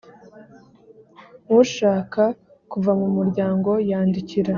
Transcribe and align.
Ushaka 1.59 2.21
kuva 2.71 2.91
mu 2.99 3.07
muryango 3.17 3.71
yandikira 3.89 4.49